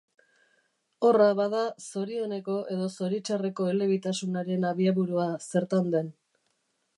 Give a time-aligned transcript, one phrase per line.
[1.09, 1.59] Horra, bada,
[1.91, 6.11] zorioneko edo zoritxarreko elebitasunaren abiaburua zertan den.